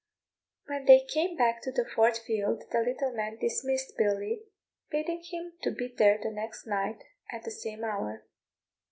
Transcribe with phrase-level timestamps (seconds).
[0.65, 4.41] When they came back to the Fort field the little man dismissed Billy,
[4.89, 8.25] bidding him to be there the next night at the same hour.